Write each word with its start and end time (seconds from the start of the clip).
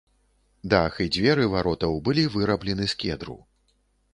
Дах 0.73 0.95
і 1.03 1.07
дзверы 1.17 1.45
варотаў 1.55 1.93
былі 2.07 2.23
выраблены 2.37 2.83
з 2.95 2.99
кедру. 3.05 3.37